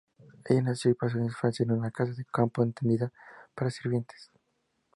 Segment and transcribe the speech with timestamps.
[0.45, 3.13] Ella nació y pasó su infancia en una casa de campo atendida
[3.53, 4.31] por sirvientes.